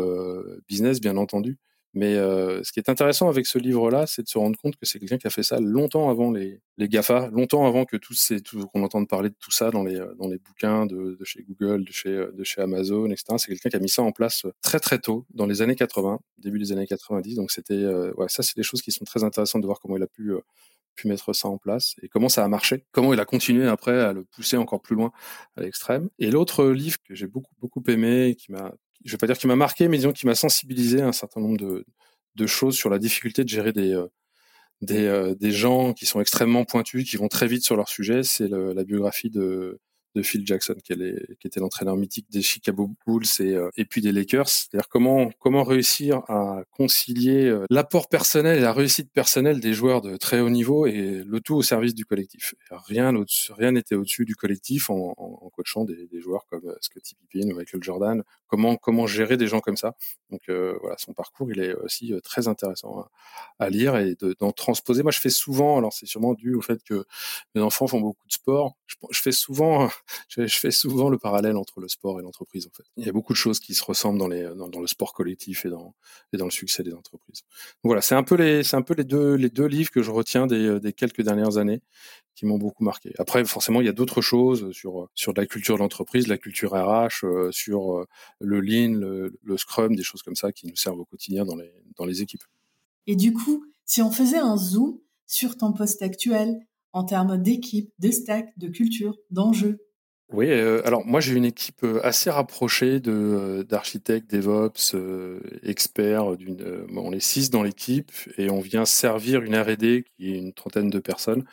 business 0.68 1.00
bien 1.00 1.16
entendu, 1.16 1.58
mais 1.94 2.16
euh, 2.16 2.62
ce 2.64 2.72
qui 2.72 2.80
est 2.80 2.88
intéressant 2.88 3.28
avec 3.28 3.46
ce 3.46 3.58
livre-là, 3.58 4.06
c'est 4.06 4.22
de 4.22 4.28
se 4.28 4.38
rendre 4.38 4.58
compte 4.58 4.76
que 4.76 4.86
c'est 4.86 4.98
quelqu'un 4.98 5.18
qui 5.18 5.26
a 5.26 5.30
fait 5.30 5.42
ça 5.42 5.60
longtemps 5.60 6.08
avant 6.08 6.30
les, 6.30 6.60
les 6.78 6.88
GAFA, 6.88 7.28
longtemps 7.32 7.66
avant 7.66 7.84
que 7.84 7.96
tous 7.96 8.14
ces, 8.14 8.40
tout, 8.40 8.66
qu'on 8.68 8.82
entende 8.82 9.08
parler 9.08 9.28
de 9.28 9.36
tout 9.38 9.50
ça 9.50 9.70
dans 9.70 9.84
les, 9.84 10.00
dans 10.18 10.28
les 10.28 10.38
bouquins 10.38 10.86
de, 10.86 11.16
de 11.18 11.24
chez 11.24 11.42
Google, 11.42 11.84
de 11.84 11.92
chez, 11.92 12.10
de 12.10 12.44
chez 12.44 12.62
Amazon, 12.62 13.10
etc. 13.10 13.34
C'est 13.36 13.48
quelqu'un 13.48 13.68
qui 13.68 13.76
a 13.76 13.80
mis 13.80 13.90
ça 13.90 14.02
en 14.02 14.12
place 14.12 14.46
très 14.62 14.80
très 14.80 14.98
tôt, 14.98 15.26
dans 15.34 15.46
les 15.46 15.60
années 15.60 15.76
80, 15.76 16.20
début 16.38 16.58
des 16.58 16.72
années 16.72 16.86
90. 16.86 17.34
Donc 17.36 17.50
c'était, 17.50 17.74
euh, 17.74 18.12
ouais, 18.14 18.28
ça 18.28 18.42
c'est 18.42 18.56
des 18.56 18.62
choses 18.62 18.80
qui 18.80 18.90
sont 18.90 19.04
très 19.04 19.22
intéressantes 19.24 19.60
de 19.60 19.66
voir 19.66 19.78
comment 19.78 19.96
il 19.96 20.02
a 20.02 20.06
pu, 20.06 20.32
euh, 20.32 20.40
pu 20.94 21.08
mettre 21.08 21.32
ça 21.34 21.48
en 21.48 21.58
place 21.58 21.94
et 22.02 22.08
comment 22.08 22.28
ça 22.28 22.44
a 22.44 22.48
marché, 22.48 22.84
comment 22.92 23.12
il 23.12 23.20
a 23.20 23.24
continué 23.24 23.66
après 23.66 24.00
à 24.00 24.12
le 24.12 24.24
pousser 24.24 24.56
encore 24.56 24.80
plus 24.80 24.96
loin 24.96 25.12
à 25.56 25.62
l'extrême. 25.62 26.08
Et 26.18 26.30
l'autre 26.30 26.66
livre 26.66 26.96
que 27.06 27.14
j'ai 27.14 27.26
beaucoup 27.26 27.54
beaucoup 27.60 27.82
aimé, 27.88 28.36
qui 28.38 28.52
m'a 28.52 28.72
je 29.04 29.12
vais 29.12 29.18
pas 29.18 29.26
dire 29.26 29.38
qu'il 29.38 29.48
m'a 29.48 29.56
marqué, 29.56 29.88
mais 29.88 29.96
disons 29.98 30.12
qu'il 30.12 30.28
m'a 30.28 30.34
sensibilisé 30.34 31.00
à 31.00 31.08
un 31.08 31.12
certain 31.12 31.40
nombre 31.40 31.58
de, 31.58 32.46
choses 32.46 32.76
sur 32.76 32.90
la 32.90 32.98
difficulté 32.98 33.44
de 33.44 33.48
gérer 33.48 33.72
euh, 33.76 34.06
euh, 34.90 35.34
des, 35.34 35.52
gens 35.52 35.92
qui 35.92 36.06
sont 36.06 36.20
extrêmement 36.20 36.64
pointus, 36.64 37.08
qui 37.08 37.16
vont 37.16 37.28
très 37.28 37.46
vite 37.46 37.64
sur 37.64 37.76
leur 37.76 37.88
sujet. 37.88 38.22
C'est 38.22 38.48
la 38.48 38.84
biographie 38.84 39.30
de 39.30 39.80
de 40.14 40.22
Phil 40.22 40.46
Jackson, 40.46 40.76
qui, 40.84 40.92
est, 40.92 41.38
qui 41.38 41.46
était 41.46 41.60
l'entraîneur 41.60 41.96
mythique 41.96 42.26
des 42.30 42.42
Chicago 42.42 42.90
Bulls 43.06 43.24
et, 43.40 43.54
euh, 43.54 43.70
et 43.76 43.84
puis 43.84 44.00
des 44.00 44.12
Lakers. 44.12 44.48
C'est-à-dire 44.48 44.88
comment 44.88 45.30
comment 45.38 45.64
réussir 45.64 46.22
à 46.28 46.62
concilier 46.70 47.46
euh, 47.46 47.64
l'apport 47.70 48.08
personnel 48.08 48.58
et 48.58 48.60
la 48.60 48.72
réussite 48.72 49.10
personnelle 49.12 49.60
des 49.60 49.72
joueurs 49.72 50.02
de 50.02 50.16
très 50.16 50.40
haut 50.40 50.50
niveau 50.50 50.86
et 50.86 51.22
le 51.24 51.40
tout 51.40 51.54
au 51.54 51.62
service 51.62 51.94
du 51.94 52.04
collectif. 52.04 52.54
Rien 52.70 53.12
n'était 53.72 53.94
au-dessus 53.94 54.24
du 54.24 54.34
collectif 54.34 54.90
en, 54.90 55.14
en, 55.16 55.50
coachant 55.50 55.84
des, 55.84 56.06
des, 56.06 56.20
joueurs 56.20 56.46
comme 56.46 56.66
euh, 56.66 56.76
Scottie 56.80 57.14
Pippen 57.14 57.50
ou 57.50 57.56
Michael 57.56 57.82
Jordan. 57.82 58.22
Comment 58.46 58.76
comment 58.76 59.06
gérer 59.06 59.36
des 59.36 59.46
gens 59.46 59.60
comme 59.60 59.76
ça. 59.76 59.94
Donc 60.30 60.42
voilà, 60.48 60.96
son 60.98 61.12
parcours 61.12 61.50
il 61.50 61.60
est 61.60 61.74
aussi 61.74 62.12
très 62.22 62.48
intéressant 62.48 63.06
à, 63.58 63.70
lire 63.70 63.96
et 63.96 64.16
d'en 64.40 64.52
transposer. 64.52 65.02
Moi 65.02 65.12
je 65.12 65.20
fais 65.20 65.30
souvent, 65.30 65.78
alors 65.78 65.92
c'est 65.92 66.06
sûrement 66.06 66.34
dû 66.34 66.54
au 66.54 66.60
fait 66.60 66.82
que 66.84 67.04
mes 67.54 67.62
enfants 67.62 67.86
font 67.86 68.00
beaucoup 68.00 68.26
de 68.26 68.32
sport. 68.32 68.76
Je 69.10 69.20
fais 69.20 69.32
souvent 69.32 69.88
je, 70.28 70.46
fais 70.46 70.70
souvent 70.70 71.08
le 71.08 71.18
parallèle 71.18 71.56
entre 71.56 71.80
le 71.80 71.88
sport 71.88 72.20
et 72.20 72.22
l'entreprise. 72.22 72.66
En 72.66 72.76
fait, 72.76 72.84
il 72.96 73.06
y 73.06 73.08
a 73.08 73.12
beaucoup 73.12 73.32
de 73.32 73.38
choses 73.38 73.60
qui 73.60 73.74
se 73.74 73.84
ressemblent 73.84 74.18
dans, 74.18 74.28
le 74.28 74.86
sport 74.86 75.12
collectif 75.12 75.64
et 75.64 75.70
dans, 75.70 75.94
le 76.32 76.50
succès 76.50 76.82
des 76.82 76.92
entreprises. 76.92 77.42
Voilà, 77.82 78.00
c'est 78.02 78.14
un 78.14 78.22
peu 78.22 78.36
les, 78.36 79.04
deux, 79.04 79.66
livres 79.66 79.90
que 79.90 80.02
je 80.02 80.10
retiens 80.10 80.46
des, 80.46 80.80
des 80.80 80.92
quelques 80.92 81.22
dernières 81.22 81.58
années 81.58 81.82
qui 82.34 82.46
m'ont 82.46 82.58
beaucoup 82.58 82.84
marqué. 82.84 83.12
Après, 83.18 83.44
forcément, 83.44 83.80
il 83.80 83.86
y 83.86 83.90
a 83.90 83.92
d'autres 83.92 84.20
choses 84.20 84.72
sur 84.72 85.08
sur 85.14 85.32
la 85.34 85.46
culture 85.46 85.76
de 85.76 85.80
l'entreprise, 85.80 86.28
la 86.28 86.38
culture 86.38 86.72
RH, 86.72 87.24
euh, 87.24 87.52
sur 87.52 87.98
euh, 87.98 88.06
le 88.40 88.60
lean, 88.60 88.98
le, 88.98 89.38
le, 89.42 89.56
scrum, 89.56 89.94
des 89.94 90.02
choses 90.02 90.22
comme 90.22 90.36
ça 90.36 90.52
qui 90.52 90.66
nous 90.66 90.76
servent 90.76 91.00
au 91.00 91.04
quotidien 91.04 91.44
dans 91.44 91.56
les 91.56 91.72
dans 91.96 92.06
les 92.06 92.22
équipes. 92.22 92.44
Et 93.06 93.16
du 93.16 93.32
coup, 93.32 93.64
si 93.84 94.00
on 94.00 94.10
faisait 94.10 94.38
un 94.38 94.56
zoom 94.56 94.98
sur 95.26 95.56
ton 95.56 95.72
poste 95.72 96.02
actuel 96.02 96.58
en 96.92 97.04
termes 97.04 97.40
d'équipe, 97.40 97.90
de 97.98 98.10
stack, 98.10 98.56
de 98.58 98.68
culture, 98.68 99.16
d'enjeux, 99.30 99.78
oui, 100.32 100.46
euh, 100.50 100.80
alors 100.86 101.04
moi 101.06 101.20
j'ai 101.20 101.34
une 101.34 101.44
équipe 101.44 101.84
euh, 101.84 102.00
assez 102.04 102.30
rapprochée 102.30 103.00
de 103.00 103.12
euh, 103.12 103.64
d'architectes, 103.64 104.30
DevOps, 104.30 104.96
experts. 105.62 106.36
D'une, 106.36 106.86
on 106.96 107.12
est 107.12 107.20
six 107.20 107.50
dans 107.50 107.62
l'équipe 107.62 108.10
et 108.38 108.50
on 108.50 108.60
vient 108.60 108.84
servir 108.84 109.42
une 109.42 109.56
R&D 109.56 110.04
qui 110.16 110.32
est 110.32 110.38
une 110.38 110.52
trentaine 110.52 110.90
de 110.90 110.98
personnes 110.98 111.44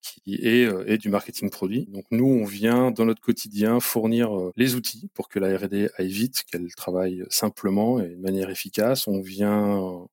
qui 0.00 0.34
est, 0.42 0.68
est 0.86 0.98
du 0.98 1.10
marketing 1.10 1.50
produit. 1.50 1.86
Donc 1.92 2.04
nous, 2.10 2.26
on 2.26 2.44
vient 2.44 2.90
dans 2.90 3.04
notre 3.04 3.20
quotidien 3.20 3.78
fournir 3.78 4.32
les 4.56 4.74
outils 4.74 5.08
pour 5.14 5.28
que 5.28 5.38
la 5.38 5.56
R&D 5.56 5.90
aille 5.96 6.08
vite, 6.08 6.42
qu'elle 6.50 6.74
travaille 6.74 7.22
simplement 7.28 8.00
et 8.00 8.08
de 8.08 8.20
manière 8.20 8.50
efficace. 8.50 9.06
On 9.06 9.20
vient 9.20 10.08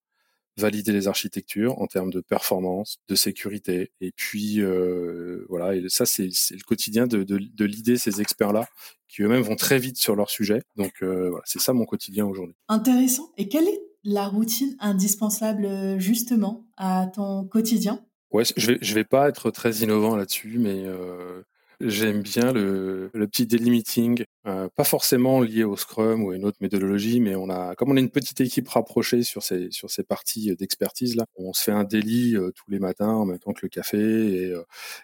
valider 0.60 0.92
les 0.92 1.08
architectures 1.08 1.82
en 1.82 1.88
termes 1.88 2.12
de 2.12 2.22
performance, 2.22 3.00
de 3.08 3.16
sécurité. 3.16 3.92
Et 4.02 4.12
puis 4.12 4.62
euh, 4.62 5.46
voilà, 5.50 5.76
et 5.76 5.84
ça 5.90 6.06
c'est 6.06 6.26
le 6.28 6.64
quotidien 6.66 7.08
de, 7.08 7.24
de, 7.24 7.40
de 7.40 7.66
l'idée 7.66 7.98
ces 7.98 8.22
experts-là 8.22 8.68
qui 9.08 9.24
eux-mêmes 9.24 9.42
vont 9.42 9.56
très 9.56 9.80
vite 9.80 9.98
sur 9.98 10.16
leur 10.16 10.30
sujet. 10.30 10.62
Donc 10.76 10.94
euh, 11.02 11.30
voilà, 11.30 11.44
c'est 11.46 11.60
ça 11.60 11.74
mon 11.74 11.86
quotidien 11.86 12.26
aujourd'hui. 12.26 12.56
Intéressant. 12.68 13.32
Et 13.38 13.48
quelle 13.48 13.68
est 13.68 13.82
la 14.04 14.28
routine 14.28 14.76
indispensable 14.80 15.66
euh, 15.66 16.00
justement 16.00 16.66
à 16.78 17.08
ton 17.08 17.46
quotidien? 17.46 18.06
Ouais, 18.32 18.44
je 18.56 18.68
vais 18.68 18.78
je 18.82 18.94
vais 18.94 19.04
pas 19.04 19.28
être 19.28 19.50
très 19.52 19.78
innovant 19.78 20.16
là-dessus, 20.16 20.58
mais 20.60 20.84
euh, 20.86 21.42
J'aime 21.82 22.22
bien 22.22 22.52
le, 22.52 23.10
le, 23.14 23.28
petit 23.28 23.48
daily 23.48 23.70
meeting, 23.70 24.26
euh, 24.46 24.68
pas 24.76 24.84
forcément 24.84 25.40
lié 25.40 25.64
au 25.64 25.78
Scrum 25.78 26.24
ou 26.24 26.32
à 26.32 26.36
une 26.36 26.44
autre 26.44 26.58
méthodologie, 26.60 27.22
mais 27.22 27.36
on 27.36 27.50
a, 27.50 27.74
comme 27.76 27.90
on 27.92 27.96
est 27.96 28.02
une 28.02 28.10
petite 28.10 28.42
équipe 28.42 28.68
rapprochée 28.68 29.24
sur 29.24 29.44
ces 29.44 29.72
sur 29.72 29.90
ces 29.90 30.04
parties 30.04 30.54
d'expertise 30.58 31.16
là, 31.16 31.26
on 31.38 31.54
se 31.54 31.64
fait 31.64 31.72
un 31.72 31.86
daily 31.86 32.36
euh, 32.36 32.52
tous 32.52 32.70
les 32.70 32.80
matins 32.80 33.08
en 33.08 33.24
même 33.24 33.40
temps 33.40 33.54
que 33.54 33.62
le 33.64 33.70
café 33.70 33.98
et 33.98 34.52
euh, 34.52 34.64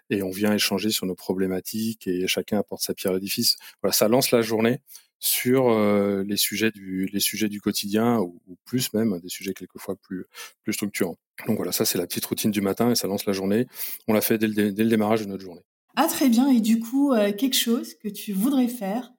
et 0.09 0.21
on 0.21 0.31
vient 0.31 0.53
échanger 0.53 0.89
sur 0.89 1.05
nos 1.05 1.15
problématiques 1.15 2.07
et 2.07 2.27
chacun 2.27 2.59
apporte 2.59 2.81
sa 2.81 2.93
pierre 2.93 3.13
à 3.13 3.15
l'édifice. 3.15 3.55
Voilà, 3.81 3.93
ça 3.93 4.09
lance 4.09 4.31
la 4.31 4.41
journée 4.41 4.81
sur 5.19 5.69
euh, 5.69 6.23
les 6.27 6.37
sujets 6.37 6.71
du 6.71 7.05
les 7.05 7.21
sujets 7.21 7.47
du 7.47 7.61
quotidien 7.61 8.19
ou, 8.19 8.41
ou, 8.47 8.57
plus 8.65 8.93
même 8.93 9.17
des 9.21 9.29
sujets 9.29 9.53
quelquefois 9.53 9.95
plus 9.95 10.25
plus 10.63 10.73
structurants. 10.73 11.17
Donc 11.47 11.55
voilà, 11.55 11.71
ça 11.71 11.85
c'est 11.85 11.97
la 11.97 12.05
petite 12.05 12.25
routine 12.25 12.51
du 12.51 12.59
matin 12.59 12.91
et 12.91 12.95
ça 12.95 13.07
lance 13.07 13.25
la 13.25 13.33
journée. 13.33 13.65
On 14.09 14.13
l'a 14.13 14.21
fait 14.21 14.37
dès 14.37 14.47
le, 14.47 14.73
dès 14.73 14.83
le 14.83 14.89
démarrage 14.89 15.21
de 15.21 15.27
notre 15.27 15.43
journée. 15.43 15.63
Ah 15.95 16.07
très 16.07 16.29
bien, 16.29 16.49
et 16.49 16.59
du 16.59 16.79
coup, 16.79 17.13
euh, 17.13 17.31
quelque 17.31 17.55
chose 17.55 17.93
que 17.95 18.09
tu 18.09 18.33
voudrais 18.33 18.67
faire, 18.67 19.13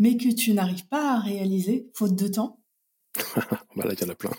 mais 0.00 0.16
que 0.16 0.32
tu 0.34 0.52
n'arrives 0.52 0.86
pas 0.86 1.14
à 1.14 1.18
réaliser, 1.20 1.90
faute 1.94 2.14
de 2.14 2.28
temps? 2.28 2.60
Bah 3.76 3.84
là, 3.84 3.92
il 3.92 4.00
y 4.00 4.04
en 4.04 4.08
a 4.08 4.14
plein. 4.14 4.30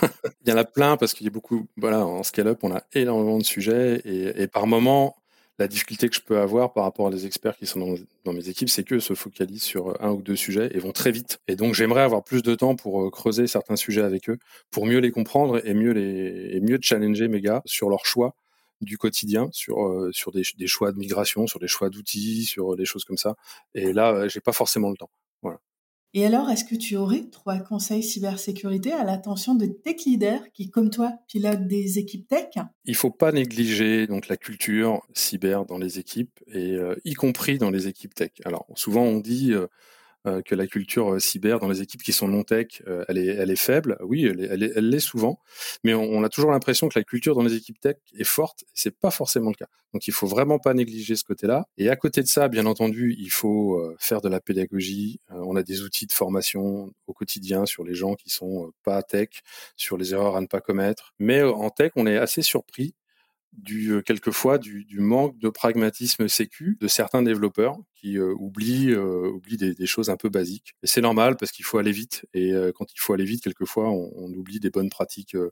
il 0.44 0.48
y 0.48 0.52
en 0.52 0.56
a 0.56 0.64
plein 0.64 0.96
parce 0.96 1.12
qu'il 1.12 1.24
y 1.24 1.28
a 1.28 1.30
beaucoup, 1.30 1.66
voilà, 1.76 2.06
en 2.06 2.22
scale-up, 2.22 2.60
on 2.62 2.74
a 2.74 2.82
énormément 2.94 3.36
de 3.38 3.44
sujets 3.44 4.00
et, 4.04 4.46
par 4.46 4.66
moment, 4.66 5.16
la 5.58 5.68
difficulté 5.68 6.08
que 6.08 6.14
je 6.14 6.20
peux 6.20 6.38
avoir 6.38 6.72
par 6.72 6.84
rapport 6.84 7.08
à 7.08 7.10
des 7.10 7.26
experts 7.26 7.56
qui 7.56 7.66
sont 7.66 7.96
dans, 8.24 8.32
mes 8.32 8.48
équipes, 8.48 8.70
c'est 8.70 8.84
qu'eux 8.84 9.00
se 9.00 9.14
focalisent 9.14 9.62
sur 9.62 10.02
un 10.02 10.10
ou 10.12 10.22
deux 10.22 10.36
sujets 10.36 10.70
et 10.72 10.78
vont 10.78 10.92
très 10.92 11.10
vite. 11.10 11.40
Et 11.48 11.56
donc, 11.56 11.74
j'aimerais 11.74 12.02
avoir 12.02 12.24
plus 12.24 12.42
de 12.42 12.54
temps 12.54 12.74
pour 12.74 13.02
euh, 13.02 13.10
creuser 13.10 13.46
certains 13.46 13.76
sujets 13.76 14.02
avec 14.02 14.30
eux, 14.30 14.38
pour 14.70 14.86
mieux 14.86 14.98
les 14.98 15.10
comprendre 15.10 15.60
et 15.66 15.74
mieux 15.74 15.92
les, 15.92 16.60
mieux 16.60 16.78
challenger 16.80 17.28
mes 17.28 17.42
gars 17.42 17.62
sur 17.66 17.90
leurs 17.90 18.06
choix 18.06 18.34
du 18.80 18.98
quotidien 18.98 19.48
sur 19.52 19.86
euh, 19.86 20.10
sur 20.12 20.32
des, 20.32 20.42
des, 20.58 20.66
choix 20.66 20.92
de 20.92 20.98
migration, 20.98 21.46
sur 21.46 21.58
des 21.58 21.68
choix 21.68 21.90
d'outils, 21.90 22.44
sur 22.44 22.76
des 22.76 22.84
choses 22.84 23.04
comme 23.04 23.16
ça. 23.16 23.36
Et 23.74 23.92
là, 23.92 24.12
euh, 24.12 24.28
j'ai 24.28 24.40
pas 24.40 24.52
forcément 24.52 24.90
le 24.90 24.96
temps. 24.96 25.10
Voilà. 25.42 25.60
Et 26.14 26.24
alors, 26.24 26.48
est-ce 26.48 26.64
que 26.64 26.74
tu 26.74 26.96
aurais 26.96 27.24
trois 27.30 27.58
conseils 27.58 28.02
cybersécurité 28.02 28.90
à 28.90 29.04
l'attention 29.04 29.54
de 29.54 29.66
tech 29.66 30.06
leaders 30.06 30.50
qui, 30.54 30.70
comme 30.70 30.88
toi, 30.88 31.12
pilotent 31.28 31.66
des 31.66 31.98
équipes 31.98 32.26
tech? 32.26 32.54
Il 32.86 32.94
faut 32.94 33.10
pas 33.10 33.32
négliger 33.32 34.06
donc 34.06 34.28
la 34.28 34.38
culture 34.38 35.02
cyber 35.12 35.66
dans 35.66 35.76
les 35.76 35.98
équipes 35.98 36.40
et 36.46 36.74
euh, 36.76 36.94
y 37.04 37.12
compris 37.12 37.58
dans 37.58 37.70
les 37.70 37.86
équipes 37.86 38.14
tech. 38.14 38.30
Alors 38.46 38.64
souvent 38.76 39.02
on 39.02 39.20
dit 39.20 39.52
euh, 39.52 39.66
que 40.44 40.54
la 40.54 40.66
culture 40.66 41.14
euh, 41.14 41.18
cyber 41.18 41.60
dans 41.60 41.68
les 41.68 41.82
équipes 41.82 42.02
qui 42.02 42.12
sont 42.12 42.28
non 42.28 42.42
tech, 42.42 42.82
euh, 42.86 43.04
elle 43.08 43.18
est, 43.18 43.26
elle 43.26 43.50
est 43.50 43.56
faible. 43.56 43.96
Oui, 44.00 44.24
elle 44.24 44.40
est, 44.40 44.46
elle 44.46 44.62
est, 44.62 44.72
elle 44.76 44.88
l'est 44.88 45.00
souvent, 45.00 45.38
mais 45.84 45.94
on, 45.94 46.22
a 46.22 46.28
toujours 46.28 46.50
l'impression 46.50 46.88
que 46.88 46.98
la 46.98 47.04
culture 47.04 47.34
dans 47.34 47.42
les 47.42 47.54
équipes 47.54 47.80
tech 47.80 47.96
est 48.16 48.24
forte. 48.24 48.64
C'est 48.74 48.96
pas 48.96 49.10
forcément 49.10 49.50
le 49.50 49.54
cas. 49.54 49.68
Donc 49.92 50.06
il 50.08 50.12
faut 50.12 50.26
vraiment 50.26 50.58
pas 50.58 50.74
négliger 50.74 51.16
ce 51.16 51.24
côté-là. 51.24 51.66
Et 51.78 51.88
à 51.88 51.96
côté 51.96 52.22
de 52.22 52.26
ça, 52.26 52.48
bien 52.48 52.66
entendu, 52.66 53.14
il 53.18 53.30
faut 53.30 53.80
faire 53.98 54.20
de 54.20 54.28
la 54.28 54.40
pédagogie. 54.40 55.20
on 55.30 55.56
a 55.56 55.62
des 55.62 55.82
outils 55.82 56.06
de 56.06 56.12
formation 56.12 56.92
au 57.06 57.12
quotidien 57.12 57.64
sur 57.64 57.84
les 57.84 57.94
gens 57.94 58.14
qui 58.14 58.28
sont 58.28 58.72
pas 58.82 59.02
tech, 59.02 59.28
sur 59.76 59.96
les 59.96 60.12
erreurs 60.12 60.36
à 60.36 60.40
ne 60.40 60.46
pas 60.46 60.60
commettre. 60.60 61.14
Mais 61.18 61.42
en 61.42 61.70
tech, 61.70 61.92
on 61.96 62.06
est 62.06 62.18
assez 62.18 62.42
surpris 62.42 62.94
du 63.56 63.92
euh, 63.92 64.02
quelquefois 64.02 64.58
du, 64.58 64.84
du, 64.84 65.00
manque 65.00 65.38
de 65.38 65.48
pragmatisme 65.48 66.28
sécu 66.28 66.76
de 66.80 66.88
certains 66.88 67.22
développeurs 67.22 67.78
qui 67.96 68.18
euh, 68.18 68.34
oublient, 68.38 68.92
euh, 68.92 69.30
oublient 69.30 69.56
des, 69.56 69.74
des, 69.74 69.86
choses 69.86 70.10
un 70.10 70.16
peu 70.16 70.28
basiques. 70.28 70.74
Et 70.82 70.86
c'est 70.86 71.00
normal 71.00 71.36
parce 71.36 71.50
qu'il 71.50 71.64
faut 71.64 71.78
aller 71.78 71.92
vite. 71.92 72.26
Et 72.34 72.52
euh, 72.52 72.70
quand 72.72 72.86
il 72.94 73.00
faut 73.00 73.12
aller 73.14 73.24
vite, 73.24 73.42
quelquefois, 73.42 73.88
on, 73.90 74.12
on 74.14 74.32
oublie 74.32 74.60
des 74.60 74.70
bonnes 74.70 74.90
pratiques, 74.90 75.34
euh, 75.34 75.50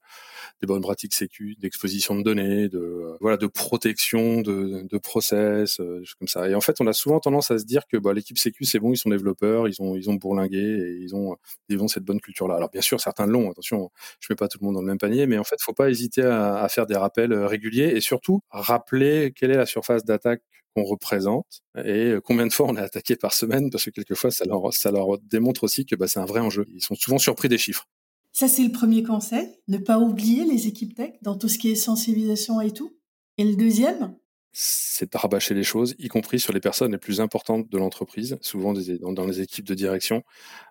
des 0.61 0.67
bonnes 0.67 0.83
pratiques 0.83 1.15
sécu, 1.15 1.57
d'exposition 1.59 2.15
de 2.15 2.23
données, 2.23 2.69
de 2.69 3.17
voilà, 3.21 3.37
de 3.37 3.47
protection 3.47 4.43
de, 4.43 4.87
de 4.89 4.99
process, 4.99 5.81
des 5.81 6.05
choses 6.05 6.15
comme 6.15 6.29
ça. 6.29 6.49
Et 6.49 6.55
en 6.55 6.61
fait, 6.61 6.81
on 6.81 6.87
a 6.87 6.93
souvent 6.93 7.19
tendance 7.19 7.51
à 7.51 7.59
se 7.59 7.65
dire 7.65 7.87
que 7.91 7.97
bah, 7.97 8.13
l'équipe 8.13 8.39
sécu, 8.39 8.65
c'est 8.65 8.79
bon, 8.79 8.93
ils 8.93 8.99
sont 8.99 9.11
développeurs, 9.11 9.67
ils 9.69 9.81
ont 9.81 9.97
ils 9.97 10.11
ont 10.11 10.15
bourlingué 10.15 10.59
et 10.59 10.99
ils 11.03 11.15
ont 11.17 11.37
ils 11.69 11.81
ont 11.81 11.89
cette 11.89 12.05
bonne 12.05 12.21
culture-là. 12.21 12.57
Alors 12.57 12.71
bien 12.71 12.83
sûr, 12.83 13.01
certains 13.01 13.27
l'ont. 13.27 13.51
Attention, 13.51 13.91
je 14.21 14.29
mets 14.31 14.37
pas 14.37 14.49
tout 14.49 14.59
le 14.61 14.67
monde 14.67 14.75
dans 14.75 14.83
le 14.83 14.87
même 14.87 14.99
panier, 14.99 15.27
mais 15.27 15.39
en 15.39 15.45
fait, 15.45 15.57
faut 15.61 15.73
pas 15.73 15.91
hésiter 15.91 16.23
à, 16.23 16.57
à 16.57 16.69
faire 16.69 16.87
des 16.87 16.97
rappels 16.97 17.33
réguliers 17.35 17.93
et 17.97 18.01
surtout 18.01 18.41
rappeler 18.51 19.33
quelle 19.35 19.51
est 19.51 19.57
la 19.57 19.67
surface 19.67 20.05
d'attaque 20.05 20.43
qu'on 20.75 20.85
représente 20.85 21.63
et 21.85 22.15
combien 22.25 22.47
de 22.47 22.53
fois 22.53 22.67
on 22.69 22.77
est 22.77 22.81
attaqué 22.81 23.17
par 23.17 23.33
semaine 23.33 23.71
parce 23.71 23.85
que 23.85 23.91
quelquefois 23.91 24.31
ça 24.31 24.45
leur, 24.45 24.73
ça 24.73 24.91
leur 24.91 25.19
démontre 25.19 25.65
aussi 25.65 25.87
que 25.87 25.95
bah, 25.97 26.09
c'est 26.09 26.21
un 26.21 26.25
vrai 26.25 26.41
enjeu. 26.41 26.67
Ils 26.75 26.83
sont 26.83 26.95
souvent 26.95 27.19
surpris 27.19 27.49
des 27.49 27.59
chiffres. 27.59 27.89
Ça, 28.33 28.49
c'est 28.49 28.65
le 28.65 28.73
premier 28.73 29.05
conseil, 29.05 29.49
ne 29.69 29.79
pas 29.79 30.01
oublier 30.01 30.45
les 30.45 30.67
équipes 30.67 30.97
tech 30.97 31.13
dans 31.23 31.37
tout 31.37 31.49
ce 31.49 31.57
qui 31.57 31.71
est 31.71 31.77
sensibilisation 31.77 32.61
et 32.61 32.73
tout. 32.73 32.99
Et 33.39 33.45
le 33.45 33.55
deuxième 33.55 34.17
c'est 34.57 35.13
de 35.13 35.55
les 35.55 35.65
choses, 35.65 35.97
y 35.99 36.07
compris 36.07 36.39
sur 36.39 36.53
les 36.53 36.61
personnes 36.61 36.93
les 36.93 36.99
plus 36.99 37.21
importantes 37.21 37.69
de 37.69 37.77
l'entreprise. 37.77 38.39
Souvent, 38.41 38.73
dans, 38.73 39.27
les 39.27 39.41
équipes 39.41 39.67
de 39.67 39.75
direction, 39.75 40.23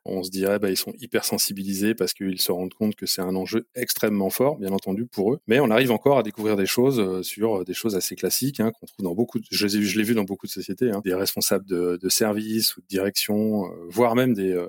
on 0.05 0.23
se 0.23 0.31
dirait, 0.31 0.57
bah, 0.57 0.69
ils 0.69 0.77
sont 0.77 0.93
hyper 0.99 1.25
sensibilisés 1.25 1.93
parce 1.93 2.13
qu'ils 2.13 2.39
se 2.39 2.53
rendent 2.53 2.73
compte 2.73 2.95
que 2.95 3.05
c'est 3.05 3.21
un 3.21 3.35
enjeu 3.35 3.67
extrêmement 3.75 4.29
fort, 4.29 4.57
bien 4.57 4.71
entendu, 4.71 5.05
pour 5.05 5.33
eux. 5.33 5.39
Mais 5.47 5.59
on 5.59 5.69
arrive 5.69 5.91
encore 5.91 6.17
à 6.17 6.23
découvrir 6.23 6.55
des 6.55 6.65
choses 6.65 6.97
euh, 6.97 7.23
sur 7.23 7.59
euh, 7.59 7.63
des 7.65 7.73
choses 7.73 7.97
assez 7.97 8.15
classiques 8.15 8.61
hein, 8.61 8.71
qu'on 8.71 8.85
trouve 8.85 9.03
dans 9.03 9.15
beaucoup. 9.15 9.39
De, 9.39 9.45
je, 9.51 9.67
l'ai 9.67 10.03
vu 10.03 10.15
dans 10.15 10.23
beaucoup 10.23 10.47
de 10.47 10.51
sociétés, 10.51 10.89
hein, 10.89 11.01
des 11.03 11.13
responsables 11.13 11.65
de, 11.65 11.99
de 12.01 12.09
service 12.09 12.77
ou 12.77 12.81
de 12.81 12.87
direction, 12.87 13.65
euh, 13.65 13.69
voire 13.89 14.15
même 14.15 14.33
des 14.33 14.65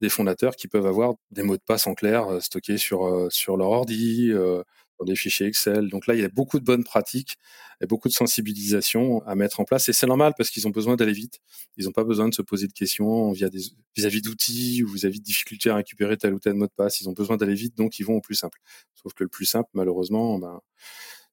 des 0.00 0.08
fondateurs 0.08 0.56
qui 0.56 0.68
peuvent 0.68 0.86
avoir 0.86 1.14
des 1.30 1.42
mots 1.42 1.56
de 1.56 1.62
passe 1.64 1.86
en 1.86 1.94
clair 1.94 2.26
stockés 2.40 2.78
sur 2.78 3.28
sur 3.30 3.56
leur 3.56 3.70
ordi, 3.70 4.30
euh, 4.32 4.62
des 5.02 5.16
fichiers 5.16 5.46
Excel. 5.46 5.88
Donc 5.88 6.06
là, 6.06 6.14
il 6.14 6.20
y 6.20 6.24
a 6.24 6.28
beaucoup 6.28 6.60
de 6.60 6.64
bonnes 6.64 6.84
pratiques 6.84 7.36
et 7.80 7.86
beaucoup 7.86 8.08
de 8.08 8.12
sensibilisation 8.12 9.22
à 9.26 9.34
mettre 9.34 9.60
en 9.60 9.64
place. 9.64 9.88
Et 9.88 9.92
c'est 9.92 10.06
normal 10.06 10.34
parce 10.36 10.50
qu'ils 10.50 10.66
ont 10.68 10.70
besoin 10.70 10.96
d'aller 10.96 11.12
vite. 11.12 11.40
Ils 11.76 11.86
n'ont 11.86 11.92
pas 11.92 12.04
besoin 12.04 12.28
de 12.28 12.34
se 12.34 12.42
poser 12.42 12.68
de 12.68 12.72
questions 12.72 13.32
via 13.32 13.48
des 13.48 13.60
vis-à-vis 13.96 14.22
d'outils 14.22 14.84
ou 14.84 14.88
vis-à-vis 14.88 15.18
de 15.18 15.24
difficultés 15.24 15.70
à 15.70 15.76
récupérer 15.76 16.16
tel 16.16 16.34
ou 16.34 16.38
tel 16.38 16.54
mot 16.54 16.66
de 16.66 16.72
passe. 16.76 17.00
Ils 17.00 17.08
ont 17.08 17.12
besoin 17.12 17.36
d'aller 17.36 17.54
vite, 17.54 17.76
donc 17.76 17.98
ils 17.98 18.04
vont 18.04 18.14
au 18.14 18.20
plus 18.20 18.36
simple. 18.36 18.58
Sauf 18.94 19.12
que 19.14 19.24
le 19.24 19.28
plus 19.28 19.46
simple, 19.46 19.68
malheureusement, 19.74 20.38
ben, 20.38 20.60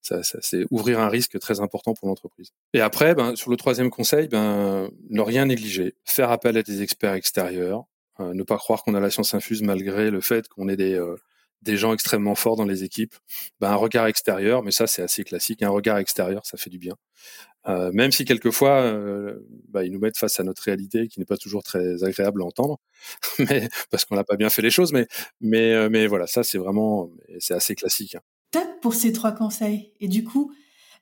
ça, 0.02 0.22
c'est 0.24 0.66
ouvrir 0.72 1.00
un 1.00 1.10
risque 1.10 1.40
très 1.40 1.60
important 1.60 1.94
pour 1.94 2.08
l'entreprise. 2.08 2.52
Et 2.74 2.82
après, 2.82 3.14
ben, 3.14 3.36
sur 3.36 3.52
le 3.52 3.58
troisième 3.58 3.90
conseil, 3.90 4.28
ben, 4.28 4.90
ne 5.10 5.22
rien 5.22 5.46
négliger, 5.46 5.96
faire 6.06 6.32
appel 6.32 6.58
à 6.58 6.64
des 6.64 6.82
experts 6.82 7.14
extérieurs, 7.14 7.86
euh, 8.20 8.34
ne 8.34 8.44
pas 8.44 8.58
croire 8.58 8.84
qu'on 8.84 8.96
a 8.96 9.00
la 9.00 9.12
science 9.12 9.34
infuse 9.34 9.62
malgré 9.62 10.10
le 10.10 10.22
fait 10.22 10.48
qu'on 10.48 10.68
ait 10.70 10.76
des 10.76 10.96
euh, 10.96 11.16
des 11.62 11.78
gens 11.78 11.94
extrêmement 11.94 12.36
forts 12.36 12.56
dans 12.56 12.66
les 12.66 12.84
équipes, 12.84 13.16
ben, 13.60 13.70
un 13.72 13.76
regard 13.76 14.08
extérieur, 14.08 14.64
mais 14.64 14.72
ça 14.72 14.88
c'est 14.88 15.02
assez 15.02 15.24
classique, 15.24 15.62
un 15.64 15.70
regard 15.70 15.98
extérieur, 15.98 16.46
ça 16.46 16.58
fait 16.58 16.70
du 16.70 16.80
bien. 16.80 16.96
Euh, 17.68 17.92
même 17.94 18.12
si 18.12 18.26
quelquefois 18.26 18.92
bah, 19.70 19.86
ils 19.86 19.92
nous 19.92 20.00
mettent 20.00 20.18
face 20.18 20.40
à 20.40 20.44
notre 20.44 20.64
réalité 20.64 21.08
qui 21.08 21.20
n'est 21.20 21.26
pas 21.26 21.38
toujours 21.38 21.64
très 21.64 22.04
agréable 22.04 22.42
à 22.42 22.46
entendre, 22.46 22.80
mais 23.40 23.70
parce 23.90 24.06
qu'on 24.06 24.16
n'a 24.16 24.24
pas 24.24 24.36
bien 24.36 24.50
fait 24.50 24.62
les 24.62 24.72
choses, 24.72 24.92
mais 24.94 25.08
mais 25.40 25.74
euh, 25.74 25.90
mais 25.90 26.08
voilà, 26.08 26.28
ça 26.28 26.44
c'est 26.44 26.58
vraiment 26.58 27.10
c'est 27.40 27.54
assez 27.54 27.76
classique. 27.76 28.18
Top 28.52 28.68
pour 28.82 28.96
ces 28.96 29.14
trois 29.14 29.32
conseils. 29.32 29.94
Et 30.00 30.08
du 30.08 30.24
coup, 30.24 30.52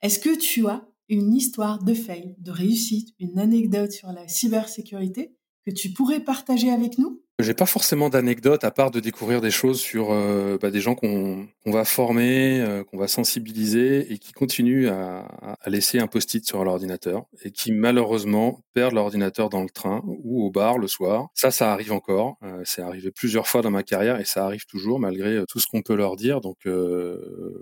est-ce 0.02 0.20
que 0.20 0.38
tu 0.38 0.68
as 0.68 0.86
une 1.08 1.34
histoire 1.34 1.84
de 1.84 1.94
fail, 1.94 2.36
de 2.38 2.52
réussite, 2.52 3.10
une 3.20 3.40
anecdote 3.40 3.92
sur 3.92 4.12
la 4.12 4.28
cybersécurité 4.28 5.34
que 5.66 5.72
tu 5.72 5.92
pourrais 5.92 6.20
partager 6.20 6.70
avec 6.70 6.98
nous? 6.98 7.24
J'ai 7.40 7.54
pas 7.54 7.66
forcément 7.66 8.10
d'anecdotes 8.10 8.66
à 8.66 8.72
part 8.72 8.92
de 8.92 9.00
découvrir 9.00 9.40
des 9.40 9.50
choses 9.52 9.80
sur 9.80 10.12
euh, 10.12 10.58
bah, 10.62 10.72
des 10.72 10.82
gens 10.82 10.94
qu'on 10.94 11.48
qu'on 11.64 11.72
va 11.72 11.86
former, 11.86 12.60
euh, 12.60 12.84
qu'on 12.84 12.98
va 12.98 13.08
sensibiliser 13.08 14.12
et 14.12 14.18
qui 14.18 14.34
continuent 14.34 14.90
à, 14.90 15.20
à 15.62 15.70
laisser 15.70 16.00
un 16.00 16.08
post-it 16.08 16.46
sur 16.46 16.64
l'ordinateur 16.66 17.26
et 17.44 17.52
qui 17.52 17.72
malheureusement 17.72 18.62
perdent 18.74 18.94
l'ordinateur 18.94 19.50
dans 19.50 19.62
le 19.64 19.70
train 19.70 20.02
ou 20.06 20.46
au 20.46 20.52
bar 20.52 20.78
le 20.78 20.88
soir. 20.88 21.30
Ça, 21.34 21.50
ça 21.52 21.72
arrive 21.72 21.94
encore. 21.94 22.38
Euh, 22.44 22.62
c'est 22.66 22.82
arrivé 22.82 23.12
plusieurs 23.12 23.48
fois 23.48 23.62
dans 23.62 23.72
ma 23.72 23.84
carrière 23.84 24.20
et 24.20 24.26
ça 24.26 24.46
arrive 24.46 24.66
toujours 24.66 25.00
malgré 25.00 25.38
euh, 25.38 25.46
tout 25.48 25.60
ce 25.60 25.68
qu'on 25.68 25.82
peut 25.82 25.96
leur 25.96 26.18
dire. 26.18 26.42
Donc 26.42 26.58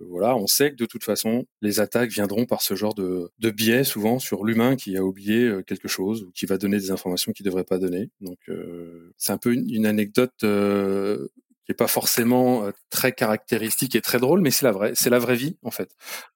voilà, 0.10 0.36
on 0.36 0.48
sait 0.48 0.72
que 0.72 0.76
de 0.76 0.86
toute 0.86 1.04
façon, 1.04 1.46
les 1.62 1.80
attaques 1.80 2.10
viendront 2.10 2.46
par 2.46 2.62
ce 2.62 2.76
genre 2.76 2.96
de, 2.96 3.30
de 3.40 3.50
biais 3.52 3.84
souvent 3.84 4.18
sur 4.18 4.44
l'humain 4.44 4.76
qui 4.76 4.98
a 4.98 5.04
oublié 5.04 5.52
quelque 5.68 5.88
chose 5.88 6.24
ou 6.24 6.32
qui 6.32 6.46
va 6.46 6.58
donner 6.58 6.78
des 6.78 6.92
informations 6.92 7.32
qu'il 7.32 7.46
devrait 7.46 7.64
pas 7.64 7.78
donner. 7.78 8.10
Donc 8.22 8.38
c'est 9.18 9.32
un 9.32 9.38
peu 9.38 9.54
une 9.54 9.67
une 9.70 9.86
anecdote 9.86 10.44
euh, 10.44 11.28
qui 11.68 11.74
est 11.74 11.76
pas 11.76 11.88
forcément 11.88 12.64
euh, 12.64 12.72
très 12.90 13.12
caractéristique 13.12 13.94
et 13.96 14.02
très 14.02 14.20
drôle, 14.20 14.40
mais 14.40 14.52
c'est 14.52 14.66
la 14.66 14.72
vraie, 14.72 14.94
c'est 14.96 15.10
la 15.10 15.20
vraie 15.20 15.36
vie 15.36 15.58
en 15.64 15.72
fait. 15.72 15.90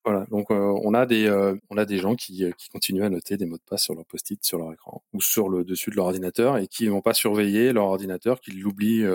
Voilà. 0.03 0.25
Donc 0.29 0.51
euh, 0.51 0.77
on 0.83 0.93
a 0.93 1.05
des 1.05 1.25
euh, 1.25 1.55
on 1.69 1.77
a 1.77 1.85
des 1.85 1.99
gens 1.99 2.15
qui, 2.15 2.43
qui 2.57 2.67
continuent 2.67 3.03
à 3.05 3.09
noter 3.09 3.37
des 3.37 3.45
mots 3.45 3.55
de 3.55 3.63
passe 3.65 3.83
sur 3.83 3.95
leur 3.95 4.05
post-it, 4.05 4.43
sur 4.43 4.57
leur 4.57 4.73
écran 4.73 5.01
ou 5.13 5.21
sur 5.21 5.47
le 5.47 5.63
dessus 5.63 5.89
de 5.89 5.95
leur 5.95 6.07
ordinateur 6.07 6.57
et 6.57 6.67
qui 6.67 6.85
vont 6.89 6.99
pas 6.99 7.13
surveiller 7.13 7.71
leur 7.71 7.85
ordinateur, 7.85 8.41
qu'ils 8.41 8.59
l'oublient 8.59 9.05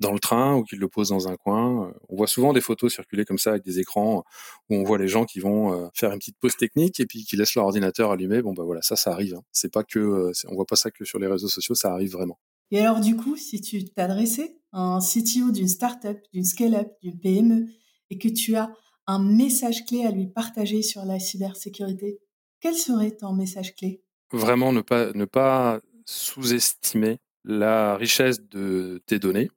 dans 0.00 0.12
le 0.12 0.18
train 0.18 0.56
ou 0.56 0.64
qu'ils 0.64 0.78
le 0.78 0.88
posent 0.88 1.10
dans 1.10 1.28
un 1.28 1.36
coin. 1.36 1.92
On 2.08 2.16
voit 2.16 2.26
souvent 2.26 2.54
des 2.54 2.62
photos 2.62 2.94
circuler 2.94 3.26
comme 3.26 3.38
ça 3.38 3.50
avec 3.50 3.62
des 3.62 3.80
écrans 3.80 4.24
où 4.70 4.76
on 4.76 4.84
voit 4.84 4.96
les 4.96 5.08
gens 5.08 5.26
qui 5.26 5.40
vont 5.40 5.90
faire 5.94 6.10
une 6.12 6.18
petite 6.18 6.38
pause 6.38 6.56
technique 6.56 7.00
et 7.00 7.06
puis 7.06 7.24
qui 7.24 7.36
laissent 7.36 7.54
leur 7.54 7.66
ordinateur 7.66 8.12
allumé. 8.12 8.40
Bon 8.40 8.54
bah 8.54 8.64
voilà, 8.64 8.80
ça 8.80 8.96
ça 8.96 9.12
arrive. 9.12 9.34
Hein. 9.34 9.42
C'est 9.52 9.72
pas 9.72 9.84
que 9.84 10.32
on 10.48 10.54
voit 10.54 10.66
pas 10.66 10.76
ça 10.76 10.90
que 10.90 11.04
sur 11.04 11.18
les 11.18 11.26
réseaux 11.26 11.48
sociaux, 11.48 11.74
ça 11.74 11.92
arrive 11.92 12.12
vraiment. 12.12 12.38
Et 12.70 12.80
alors, 12.80 13.00
du 13.00 13.16
coup, 13.16 13.36
si 13.36 13.60
tu 13.60 13.84
t'adressais 13.84 14.56
à 14.72 14.80
un 14.80 15.00
CTO 15.00 15.50
d'une 15.50 15.68
startup, 15.68 16.18
d'une 16.32 16.44
scale-up, 16.44 16.88
d'une 17.02 17.18
PME, 17.18 17.66
et 18.10 18.18
que 18.18 18.28
tu 18.28 18.54
as 18.54 18.72
un 19.06 19.18
message 19.18 19.84
clé 19.86 20.04
à 20.04 20.10
lui 20.10 20.28
partager 20.28 20.82
sur 20.82 21.04
la 21.04 21.18
cybersécurité, 21.18 22.20
quel 22.60 22.74
serait 22.74 23.10
ton 23.10 23.32
message 23.32 23.74
clé? 23.74 24.02
Vraiment 24.32 24.72
ne 24.72 24.82
pas, 24.82 25.12
ne 25.14 25.24
pas 25.24 25.80
sous-estimer 26.04 27.18
la 27.44 27.96
richesse 27.96 28.40
de 28.42 29.02
tes 29.06 29.18
données, 29.18 29.50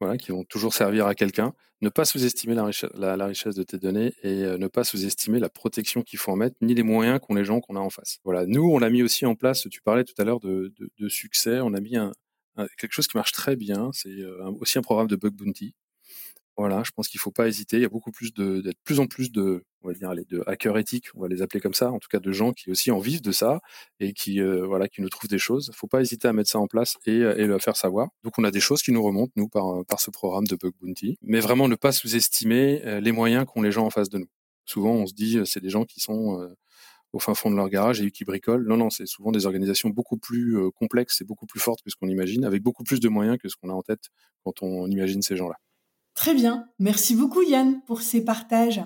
voilà, 0.00 0.16
qui 0.16 0.32
vont 0.32 0.44
toujours 0.44 0.74
servir 0.74 1.06
à 1.06 1.14
quelqu'un. 1.14 1.54
Ne 1.80 1.90
pas 1.90 2.04
sous-estimer 2.04 2.56
la, 2.56 2.64
richesse, 2.64 3.54
de 3.54 3.62
tes 3.62 3.78
données 3.78 4.12
et 4.24 4.42
euh, 4.42 4.58
ne 4.58 4.66
pas 4.66 4.82
sous-estimer 4.82 5.38
la 5.38 5.48
protection 5.48 6.02
qu'il 6.02 6.18
faut 6.18 6.32
en 6.32 6.36
mettre, 6.36 6.56
ni 6.60 6.74
les 6.74 6.82
moyens 6.82 7.20
qu'ont 7.20 7.34
les 7.34 7.44
gens 7.44 7.60
qu'on 7.60 7.76
a 7.76 7.80
en 7.80 7.90
face. 7.90 8.18
Voilà, 8.24 8.46
nous, 8.46 8.64
on 8.64 8.78
l'a 8.78 8.90
mis 8.90 9.04
aussi 9.04 9.26
en 9.26 9.36
place. 9.36 9.68
Tu 9.70 9.80
parlais 9.80 10.02
tout 10.02 10.14
à 10.18 10.24
l'heure 10.24 10.40
de, 10.40 10.74
de 10.98 11.08
succès. 11.08 11.60
On 11.60 11.74
a 11.74 11.80
mis 11.80 11.96
un, 11.96 12.12
quelque 12.78 12.92
chose 12.92 13.06
qui 13.06 13.16
marche 13.16 13.32
très 13.32 13.56
bien. 13.56 13.90
C'est 13.92 14.08
euh, 14.08 14.50
aussi 14.60 14.78
un 14.78 14.82
programme 14.82 15.06
de 15.08 15.16
bug 15.16 15.34
bounty. 15.34 15.74
Voilà, 16.56 16.82
je 16.82 16.90
pense 16.90 17.06
qu'il 17.06 17.20
faut 17.20 17.30
pas 17.30 17.46
hésiter. 17.46 17.76
Il 17.76 17.82
y 17.82 17.86
a 17.86 17.88
beaucoup 17.88 18.10
plus 18.10 18.34
de, 18.34 18.60
d'être 18.60 18.80
plus 18.82 18.98
en 18.98 19.06
plus 19.06 19.30
de, 19.30 19.64
on 19.82 19.88
va 19.88 19.94
dire, 19.94 20.12
de 20.28 20.42
hackers 20.48 20.76
éthiques, 20.76 21.06
on 21.14 21.20
va 21.20 21.28
les 21.28 21.40
appeler 21.40 21.60
comme 21.60 21.72
ça, 21.72 21.92
en 21.92 22.00
tout 22.00 22.08
cas 22.10 22.18
de 22.18 22.32
gens 22.32 22.52
qui 22.52 22.68
aussi 22.72 22.90
en 22.90 22.98
vivent 22.98 23.22
de 23.22 23.30
ça 23.30 23.60
et 24.00 24.12
qui, 24.12 24.40
euh, 24.40 24.66
voilà, 24.66 24.88
qui 24.88 25.00
nous 25.00 25.08
trouvent 25.08 25.30
des 25.30 25.38
choses. 25.38 25.70
Faut 25.72 25.86
pas 25.86 26.00
hésiter 26.00 26.26
à 26.26 26.32
mettre 26.32 26.50
ça 26.50 26.58
en 26.58 26.66
place 26.66 26.96
et, 27.06 27.18
et 27.18 27.46
le 27.46 27.58
faire 27.60 27.76
savoir. 27.76 28.08
Donc 28.24 28.40
on 28.40 28.44
a 28.44 28.50
des 28.50 28.58
choses 28.58 28.82
qui 28.82 28.90
nous 28.90 29.02
remontent 29.04 29.32
nous 29.36 29.48
par 29.48 29.84
par 29.86 30.00
ce 30.00 30.10
programme 30.10 30.48
de 30.48 30.56
bug 30.56 30.72
bounty, 30.80 31.16
mais 31.22 31.38
vraiment 31.38 31.68
ne 31.68 31.76
pas 31.76 31.92
sous-estimer 31.92 32.82
euh, 32.84 33.00
les 33.00 33.12
moyens 33.12 33.44
qu'ont 33.46 33.62
les 33.62 33.70
gens 33.70 33.86
en 33.86 33.90
face 33.90 34.08
de 34.08 34.18
nous. 34.18 34.28
Souvent 34.64 34.94
on 34.94 35.06
se 35.06 35.14
dit 35.14 35.38
c'est 35.44 35.60
des 35.60 35.70
gens 35.70 35.84
qui 35.84 36.00
sont 36.00 36.44
au 37.12 37.18
fin 37.18 37.34
fond 37.34 37.50
de 37.50 37.56
leur 37.56 37.68
garage 37.68 38.00
et 38.00 38.10
qui 38.10 38.24
bricolent. 38.24 38.66
Non, 38.66 38.76
non, 38.76 38.90
c'est 38.90 39.06
souvent 39.06 39.32
des 39.32 39.46
organisations 39.46 39.88
beaucoup 39.88 40.16
plus 40.16 40.58
euh, 40.58 40.70
complexes 40.70 41.20
et 41.20 41.24
beaucoup 41.24 41.46
plus 41.46 41.60
fortes 41.60 41.82
que 41.82 41.90
ce 41.90 41.96
qu'on 41.96 42.08
imagine, 42.08 42.44
avec 42.44 42.62
beaucoup 42.62 42.84
plus 42.84 43.00
de 43.00 43.08
moyens 43.08 43.38
que 43.38 43.48
ce 43.48 43.56
qu'on 43.56 43.70
a 43.70 43.72
en 43.72 43.82
tête 43.82 44.10
quand 44.44 44.62
on 44.62 44.86
imagine 44.88 45.22
ces 45.22 45.36
gens-là. 45.36 45.56
Très 46.14 46.34
bien. 46.34 46.66
Merci 46.78 47.14
beaucoup 47.14 47.42
Yann 47.42 47.80
pour 47.86 48.02
ces 48.02 48.24
partages. 48.24 48.82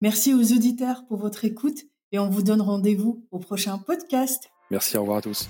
Merci 0.00 0.34
aux 0.34 0.52
auditeurs 0.52 1.06
pour 1.06 1.18
votre 1.18 1.44
écoute 1.44 1.84
et 2.12 2.18
on 2.18 2.30
vous 2.30 2.42
donne 2.42 2.60
rendez-vous 2.60 3.26
au 3.30 3.38
prochain 3.38 3.78
podcast. 3.78 4.48
Merci, 4.70 4.96
au 4.96 5.02
revoir 5.02 5.18
à 5.18 5.22
tous. 5.22 5.48